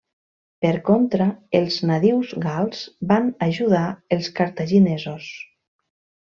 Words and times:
Per 0.65 0.69
contra, 0.87 1.27
els 1.59 1.77
nadius 1.91 2.33
gals 2.47 2.81
van 3.13 3.29
ajudar 3.51 3.85
els 4.17 4.33
cartaginesos. 4.43 5.33